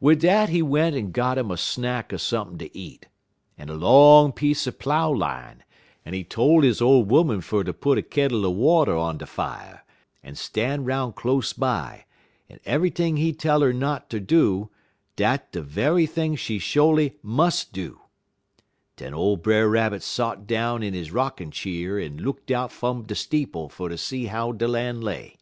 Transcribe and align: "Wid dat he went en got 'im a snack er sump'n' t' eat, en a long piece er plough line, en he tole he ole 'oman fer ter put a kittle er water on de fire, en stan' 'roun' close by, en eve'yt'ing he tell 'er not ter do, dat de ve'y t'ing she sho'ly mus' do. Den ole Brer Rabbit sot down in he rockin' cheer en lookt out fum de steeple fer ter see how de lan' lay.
"Wid 0.00 0.18
dat 0.18 0.48
he 0.48 0.60
went 0.60 0.96
en 0.96 1.12
got 1.12 1.38
'im 1.38 1.52
a 1.52 1.56
snack 1.56 2.12
er 2.12 2.18
sump'n' 2.18 2.58
t' 2.58 2.68
eat, 2.74 3.06
en 3.56 3.68
a 3.68 3.74
long 3.74 4.32
piece 4.32 4.66
er 4.66 4.72
plough 4.72 5.12
line, 5.12 5.62
en 6.04 6.14
he 6.14 6.24
tole 6.24 6.62
he 6.62 6.74
ole 6.80 7.06
'oman 7.16 7.40
fer 7.40 7.62
ter 7.62 7.72
put 7.72 7.96
a 7.96 8.02
kittle 8.02 8.44
er 8.44 8.50
water 8.50 8.96
on 8.96 9.18
de 9.18 9.24
fire, 9.24 9.84
en 10.24 10.34
stan' 10.34 10.84
'roun' 10.84 11.12
close 11.12 11.52
by, 11.52 12.06
en 12.50 12.58
eve'yt'ing 12.66 13.18
he 13.18 13.32
tell 13.32 13.62
'er 13.62 13.72
not 13.72 14.10
ter 14.10 14.18
do, 14.18 14.68
dat 15.14 15.52
de 15.52 15.62
ve'y 15.62 16.08
t'ing 16.08 16.34
she 16.34 16.58
sho'ly 16.58 17.12
mus' 17.22 17.64
do. 17.64 18.00
Den 18.96 19.14
ole 19.14 19.36
Brer 19.36 19.68
Rabbit 19.68 20.02
sot 20.02 20.48
down 20.48 20.82
in 20.82 20.92
he 20.92 21.08
rockin' 21.08 21.52
cheer 21.52 22.00
en 22.00 22.16
lookt 22.16 22.50
out 22.50 22.72
fum 22.72 23.04
de 23.04 23.14
steeple 23.14 23.68
fer 23.68 23.88
ter 23.88 23.96
see 23.96 24.26
how 24.26 24.50
de 24.50 24.66
lan' 24.66 25.00
lay. 25.00 25.36